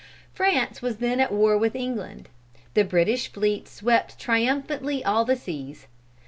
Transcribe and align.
France 0.33 0.81
was 0.81 0.97
then 0.97 1.19
at 1.19 1.31
war 1.31 1.55
with 1.55 1.75
England. 1.75 2.27
The 2.73 2.83
British 2.83 3.31
fleet 3.31 3.67
swept 3.67 4.17
triumphantly 4.17 5.05
all 5.05 5.25
the 5.25 5.35
seas. 5.35 5.85